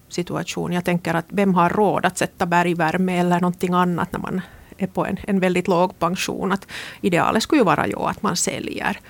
[0.09, 0.73] situation.
[0.73, 4.41] Jag tänker att vem har råd att sätta bergvärme eller någonting annat när man
[4.77, 6.53] är på en, en väldigt låg pension.
[6.53, 6.67] Att
[7.01, 9.01] idealet skulle ju vara ju att man säljer.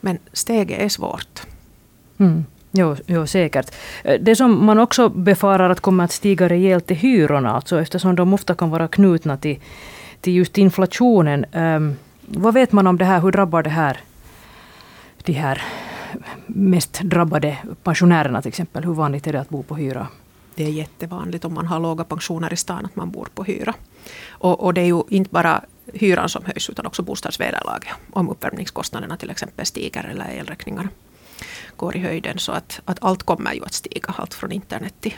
[0.00, 1.42] Men steget är svårt.
[2.18, 2.44] Mm.
[2.70, 3.74] Jo, jo, säkert.
[4.20, 8.34] Det som man också befarar att kommer att stiga rejält är hyrorna, alltså eftersom de
[8.34, 9.58] ofta kan vara knutna till,
[10.20, 11.44] till just inflationen.
[11.52, 13.20] Um, vad vet man om det här?
[13.20, 14.00] Hur drabbar det här
[15.24, 15.62] de här
[16.46, 18.84] mest drabbade pensionärerna till exempel?
[18.84, 20.06] Hur vanligt är det att bo på hyra?
[20.54, 23.74] Det är jättevanligt om man har låga pensioner i stan att man bor på hyra.
[24.28, 25.62] Och, och det är ju inte bara
[25.94, 30.88] hyran som höjs utan också bostadsvederlaget om uppvärmningskostnaderna till exempel stiger eller elräkningar
[31.76, 32.38] går i höjden.
[32.38, 35.14] Så att, att allt kommer ju att stiga, allt från internet till,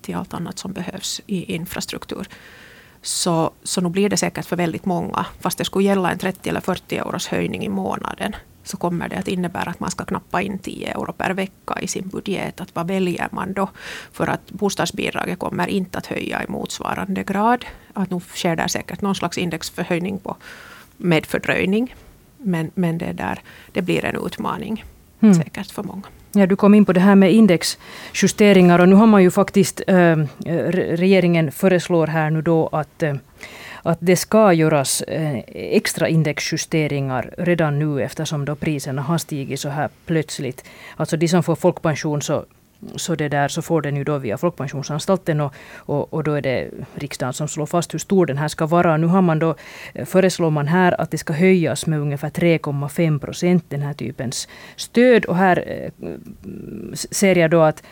[0.00, 2.26] till allt annat som behövs i infrastruktur.
[3.02, 6.48] Så, så nu blir det säkert för väldigt många, fast det skulle gälla en 30
[6.48, 10.42] eller 40 euros höjning i månaden, så kommer det att innebära att man ska knappa
[10.42, 12.60] in 10 euro per vecka i sin budget.
[12.60, 13.68] Att vad väljer man då?
[14.12, 17.64] För att bostadsbidraget kommer inte att höja i motsvarande grad.
[17.92, 20.36] Att nu sker det säkert någon slags indexförhöjning på,
[20.96, 21.94] med fördröjning.
[22.36, 23.38] Men, men det, där,
[23.72, 24.84] det blir en utmaning
[25.20, 25.34] mm.
[25.34, 26.02] säkert för många.
[26.34, 29.82] Ja, du kom in på det här med indexjusteringar och nu har man ju faktiskt,
[29.86, 30.16] äh,
[30.96, 33.14] regeringen föreslår här nu då att äh,
[33.82, 39.68] att det ska göras eh, extra indexjusteringar redan nu eftersom då priserna har stigit så
[39.68, 40.64] här plötsligt.
[40.96, 42.44] Alltså de som får folkpension så
[42.96, 46.42] så, det där, så får den ju då via Folkpensionsanstalten och, och, och, då är
[46.42, 48.96] det riksdagen som slår fast hur stor den här ska vara.
[48.96, 49.54] Nu har man då,
[49.94, 54.48] eh, föreslår man här att det ska höjas med ungefär 3,5 procent, den här typens
[54.76, 55.24] stöd.
[55.24, 57.82] Och här eh, mm, ser jag då att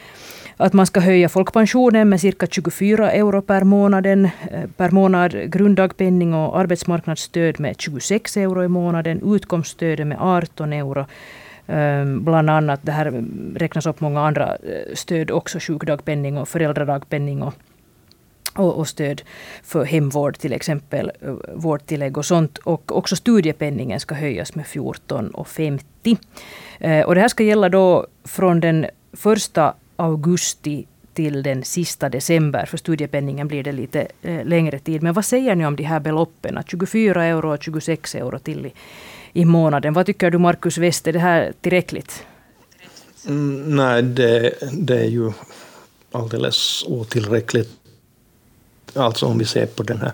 [0.60, 4.30] att man ska höja folkpensionen med cirka 24 euro per, månaden, eh,
[4.76, 11.06] per månad, grunddagpenning och arbetsmarknadsstöd med 26 euro i månaden, utkomststödet med 18 euro
[11.66, 17.42] ehm, bland annat, det här räknas upp många andra eh, stöd också, sjukdagpenning och föräldradagpenning
[17.42, 17.54] och,
[18.54, 19.22] och, och, stöd
[19.62, 22.58] för hemvård till exempel, eh, vårdtillägg och sånt.
[22.58, 27.04] Och också studiepenningen ska höjas med 14,50.
[27.04, 32.66] Och det här ska gälla då från den första augusti till den sista december.
[32.66, 35.02] För studiepenningen blir det lite eh, längre tid.
[35.02, 36.62] Men vad säger ni om de här beloppen?
[36.66, 38.72] 24 euro och 26 euro till i,
[39.32, 39.92] i månaden.
[39.92, 42.24] Vad tycker du Markus West, är det här tillräckligt?
[43.26, 45.32] Mm, nej, det, det är ju
[46.12, 47.70] alldeles otillräckligt.
[48.94, 50.12] Alltså om vi ser på den här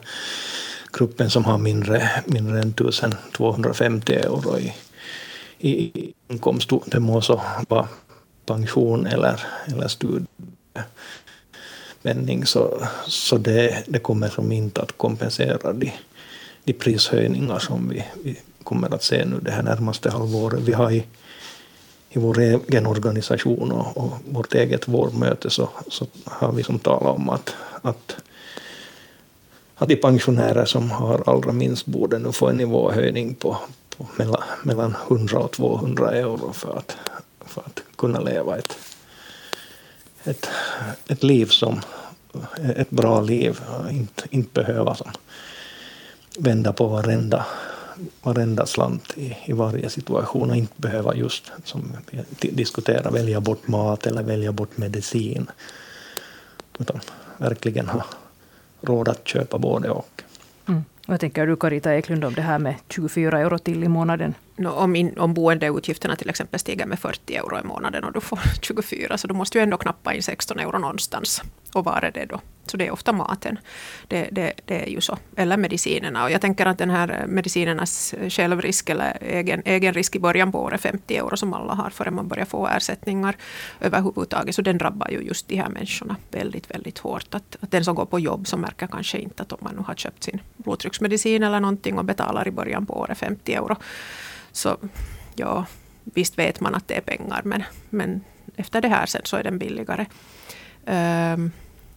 [0.93, 4.75] gruppen som har mindre, mindre än 1250 euro i,
[5.59, 6.71] i inkomst.
[6.87, 7.89] Det må så vara
[8.47, 12.47] pension eller, eller studiepenning.
[12.47, 15.93] Så, så det, det kommer som inte att kompensera de,
[16.65, 20.61] de prishöjningar som vi, vi kommer att se nu det här närmaste halvåret.
[20.61, 21.05] Vi har i,
[22.11, 27.17] i vår egen organisation och, och vårt eget vårdmöte så, så har vi som talat
[27.17, 28.17] om att, att,
[29.75, 33.57] att de pensionärer som har allra minst borde nu få en nivåhöjning på,
[33.97, 36.97] på mellan, mellan 100 och 200 euro för att,
[37.47, 38.77] för att kunna leva ett,
[40.25, 40.49] ett,
[41.09, 41.81] ett liv som
[42.77, 45.11] ett bra liv, inte, inte behöva som,
[46.39, 47.47] vända på varenda
[48.23, 51.97] varenda slant i, i varje situation och inte behöva just som
[52.41, 55.51] vi diskuterar välja bort mat eller välja bort medicin.
[56.79, 57.01] Utan
[57.37, 58.05] verkligen ha
[58.81, 60.23] råd att köpa både och.
[61.09, 64.35] Vad tänker du Carita Eklund om det här med 24 euro till i månaden?
[64.57, 68.21] No, om, in, om boendeutgifterna till exempel stiger med 40 euro i månaden och du
[68.21, 71.43] får 24 så då måste du ändå knappa in 16 euro någonstans.
[71.73, 72.41] Och var är det då?
[72.71, 73.59] Så det är ofta maten.
[74.09, 75.19] Det, det, det, är ju så.
[75.37, 76.25] Eller medicinerna.
[76.25, 80.63] Och jag tänker att den här medicinernas självrisk eller egen, egen risk i början på
[80.63, 83.37] året, 50 euro som alla har förrän man börjar få ersättningar
[83.81, 84.55] överhuvudtaget.
[84.55, 87.35] Så den drabbar ju just de här människorna väldigt, väldigt hårt.
[87.35, 89.83] Att, att den som går på jobb så märker kanske inte att om man nu
[89.87, 93.77] har köpt sin blodtrycksmedicin eller någonting och betalar i början på året 50 euro.
[94.53, 94.77] Så
[95.35, 95.67] ja,
[96.05, 98.25] visst vet man att det är pengar men, men
[98.57, 100.07] efter det här sen så är den billigare.
[100.87, 101.53] Um,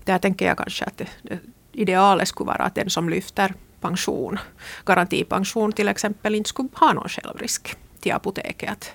[0.09, 1.39] där tänker jag kanske att det, det
[1.71, 4.39] idealet skulle vara att den som lyfter pension,
[4.85, 8.91] garantipension till exempel, inte skulle ha någon självrisk till apoteket.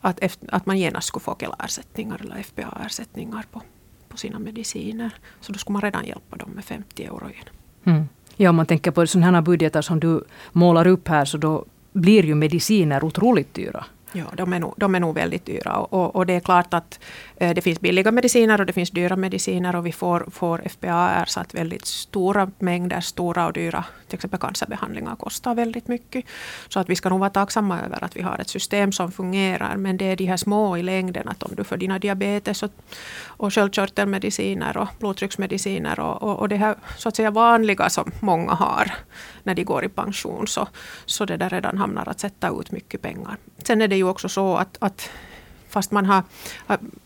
[0.00, 3.62] Att, att, att man genast skulle få Kela-ersättningar eller FPA-ersättningar på,
[4.08, 5.10] på sina mediciner.
[5.40, 7.48] Så då skulle man redan hjälpa dem med 50 euro igen.
[7.84, 8.08] Mm.
[8.36, 11.64] Ja, om man tänker på sådana här budgetar som du målar upp här, så då
[11.92, 13.84] blir ju mediciner otroligt dyra.
[14.16, 15.76] Ja, de är nog, de är nog väldigt dyra.
[15.76, 17.00] Och, och det är klart att
[17.36, 19.76] eh, det finns billiga mediciner och det finns dyra mediciner.
[19.76, 25.16] Och vi får, får FPA ersatt väldigt stora mängder, stora och dyra, till exempel cancerbehandlingar
[25.16, 26.24] kostar väldigt mycket.
[26.68, 29.76] Så att vi ska nog vara tacksamma över att vi har ett system som fungerar.
[29.76, 32.70] Men det är de här små i längden, att om du får dina diabetes och,
[33.26, 38.52] och sköldkörtelmediciner och blodtrycksmediciner och, och, och det här så att säga vanliga som många
[38.52, 38.92] har
[39.42, 40.68] när de går i pension, så,
[41.06, 43.36] så det där redan hamnar att sätta ut mycket pengar.
[43.66, 45.10] Sen är det ju också så att, att
[45.68, 46.22] fast man har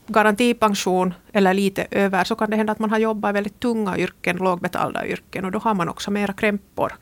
[0.06, 3.98] garantipension eller lite över så kan det hända att man har jobbat i väldigt tunga
[3.98, 6.92] yrken, lågbetalda yrken och då har man också mera krämpor.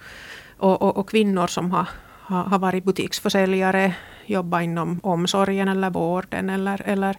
[0.56, 1.88] Och, och, och kvinnor som har,
[2.20, 3.94] har, har varit butiksförsäljare,
[4.26, 7.16] jobbat inom omsorgen eller vården eller, eller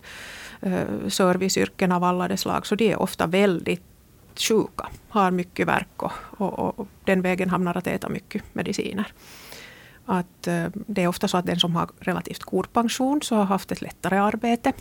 [0.62, 3.84] eh, serviceyrken av alla de slag, så de är ofta väldigt
[4.36, 9.14] sjuka, har mycket verk och, och, och den vägen hamnar att äta mycket mediciner
[10.10, 13.46] att eh, det är ofta så att den som har relativt god pension så har
[13.46, 14.74] haft ett lättare arbete.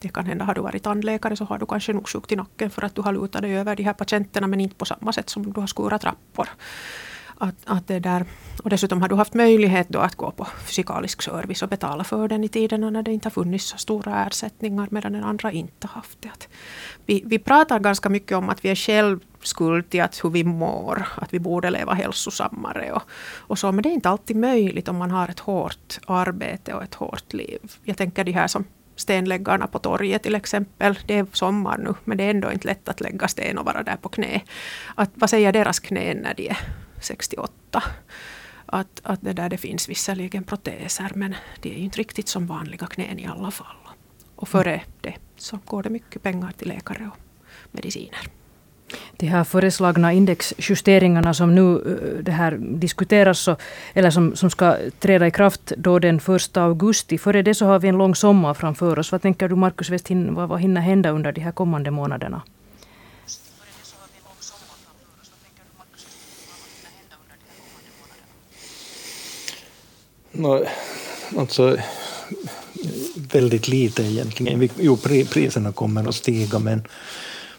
[0.00, 2.70] Det kan hända, har du varit tandläkare så har du kanske nog sjukt i nacken
[2.70, 5.30] för att du har lutat dig över de här patienterna men inte på samma sätt
[5.30, 6.48] som du har skurat trappor.
[7.42, 8.24] Att, att det där,
[8.62, 12.28] och dessutom har du haft möjlighet då att gå på fysikalisk service och betala för
[12.28, 15.52] den i tiden och när det inte har funnits så stora ersättningar medan den andra
[15.52, 16.28] inte haft det.
[16.28, 16.48] Att
[17.06, 21.08] vi, vi pratar ganska mycket om att vi är självskuld till att hur vi mår,
[21.16, 23.02] att vi borde leva hälsosammare och,
[23.36, 26.82] och så, men det är inte alltid möjligt om man har ett hårt arbete och
[26.82, 27.58] ett hårt liv.
[27.84, 28.64] Jag tänker de här som
[28.96, 30.98] stenläggarna på torget till exempel.
[31.06, 33.82] Det är sommar nu, men det är ändå inte lätt att lägga sten och vara
[33.82, 34.40] där på knä.
[34.94, 36.58] Att, vad säger deras knän när de är
[37.02, 37.82] 68?
[38.66, 42.86] Att, att det, där, det finns visserligen proteser, men det är inte riktigt som vanliga
[42.86, 43.76] knän i alla fall.
[44.36, 47.18] Och före det så går det mycket pengar till läkare och
[47.70, 48.20] mediciner.
[49.16, 53.56] De här föreslagna indexjusteringarna som nu eh, det här diskuteras, så,
[53.94, 57.18] eller som, som ska träda i kraft då den 1 augusti.
[57.18, 59.12] Före det så har vi en lång sommar framför oss.
[59.12, 62.42] Vad tänker du Markus West, vad, vad hinner hända under de här kommande månaderna?
[70.32, 70.64] No,
[71.38, 71.76] alltså,
[73.32, 74.68] väldigt lite egentligen.
[74.78, 74.96] Jo,
[75.30, 76.82] priserna kommer att stiga men,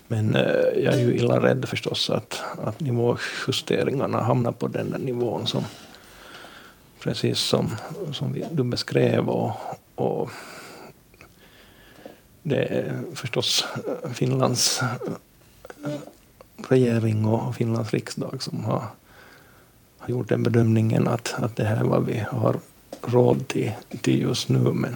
[0.07, 4.99] men eh, jag är ju illa rädd förstås att, att nivåjusteringarna hamnar på den där
[4.99, 5.63] nivån som
[6.99, 7.75] precis som,
[8.11, 9.29] som du beskrev.
[9.29, 9.51] Och,
[9.95, 10.29] och
[12.43, 13.65] det är förstås
[14.03, 15.91] eh, Finlands eh,
[16.69, 18.83] regering och Finlands riksdag som har,
[20.03, 22.55] har gjort den bedömningen att, att det här är vad vi har
[23.01, 24.59] råd till, till just nu.
[24.59, 24.95] Men,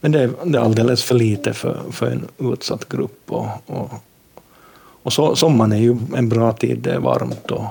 [0.00, 3.32] men det är, det är alldeles för lite för, för en utsatt grupp.
[3.32, 3.90] Och, och,
[5.02, 7.64] och så, sommaren är ju en bra tid, det är varmt och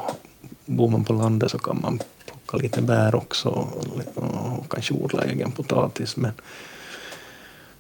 [0.66, 5.24] bor man på landet så kan man plocka lite bär också och, och kanske odla
[5.24, 6.18] egen potatis.
[6.18, 6.32] Men,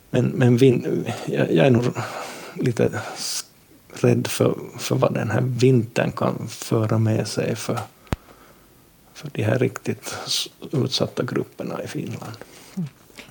[0.10, 1.84] men, men vin, jag, jag är nog
[2.54, 3.02] lite
[3.94, 7.80] rädd för, för vad den här vintern kan föra med sig för,
[9.22, 10.16] för de här riktigt
[10.72, 12.38] utsatta grupperna i Finland.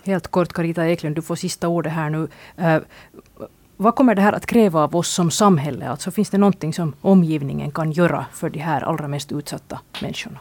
[0.05, 2.29] Helt kort, Carita Eklund, du får sista ordet här nu.
[2.59, 2.79] Uh,
[3.77, 5.89] vad kommer det här att kräva av oss som samhälle?
[5.89, 10.39] Alltså, finns det någonting som omgivningen kan göra för de här allra mest utsatta människorna?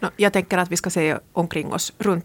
[0.00, 2.24] No, jag tänker att vi ska se omkring oss runt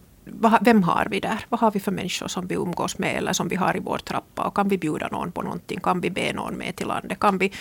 [0.62, 1.46] vem har vi där?
[1.50, 3.98] Vad har vi för människor som vi umgås med eller som vi har i vår
[3.98, 4.44] trappa?
[4.44, 5.80] Och kan vi bjuda någon på någonting?
[5.80, 7.20] Kan vi be någon med till landet?
[7.20, 7.52] Kan vi,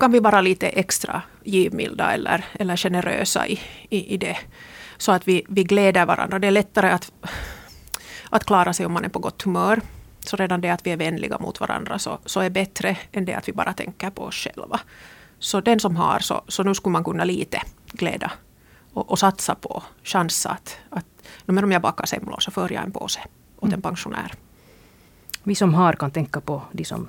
[0.00, 3.60] kan vi vara lite extra givmilda eller, eller generösa i,
[3.90, 4.36] i, i det?
[4.96, 6.38] Så att vi, vi gläder varandra.
[6.38, 7.12] Det är lättare att
[8.34, 9.80] att klara sig om man är på gott humör.
[10.20, 13.34] Så redan det att vi är vänliga mot varandra så, så är bättre än det
[13.34, 14.80] att vi bara tänker på oss själva.
[15.38, 17.62] Så den som har, så, så nu skulle man kunna lite
[17.92, 18.32] glädja
[18.92, 21.06] och, och satsa på, chansa att, att
[21.46, 23.20] men om jag bakar semlor så för jag en påse
[23.56, 23.82] åt en mm.
[23.82, 24.34] pensionär.
[25.42, 27.08] Vi som har kan tänka på de som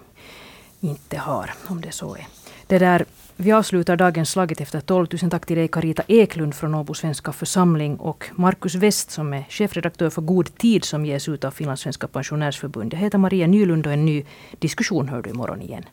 [0.80, 2.28] inte har, om det så är.
[2.68, 3.06] Det där
[3.38, 5.06] vi avslutar dagens Slaget efter tolv.
[5.06, 9.46] Tusen tack till dig Carita Eklund från Åbo Svenska Församling och Markus West som är
[9.50, 12.94] chefredaktör för God tid som ges ut av Finlandssvenska Pensionärsförbund.
[12.94, 14.24] Jag heter Maria Nylund och en ny
[14.60, 15.84] diskussion hör du imorgon igen.